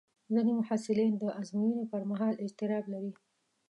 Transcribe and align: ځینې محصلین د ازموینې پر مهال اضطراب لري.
ځینې 0.33 0.51
محصلین 0.59 1.13
د 1.17 1.23
ازموینې 1.39 1.85
پر 1.91 2.01
مهال 2.11 2.33
اضطراب 2.45 2.85
لري. 2.93 3.11